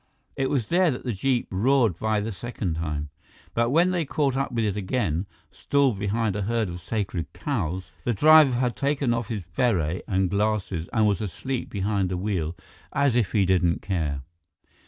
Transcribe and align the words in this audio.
It 0.35 0.49
was 0.49 0.69
there 0.69 0.89
that 0.89 1.03
the 1.03 1.13
jeep 1.13 1.47
roared 1.51 1.99
by 1.99 2.21
the 2.21 2.31
second 2.31 2.73
time. 2.77 3.09
But 3.53 3.69
when 3.69 3.91
they 3.91 4.03
caught 4.03 4.35
up 4.35 4.51
with 4.51 4.65
it 4.65 4.75
again, 4.75 5.27
stalled 5.51 5.99
behind 5.99 6.35
a 6.35 6.41
herd 6.41 6.69
of 6.69 6.81
sacred 6.81 7.31
cows, 7.33 7.91
the 8.03 8.11
driver 8.11 8.55
had 8.55 8.75
taken 8.75 9.13
off 9.13 9.27
his 9.27 9.45
beret 9.45 10.03
and 10.07 10.31
glasses 10.31 10.89
and 10.91 11.05
was 11.05 11.21
asleep 11.21 11.69
behind 11.69 12.09
the 12.09 12.17
wheel, 12.17 12.55
as 12.91 13.15
if 13.15 13.33
he 13.33 13.45
didn't 13.45 13.83
care. 13.83 14.23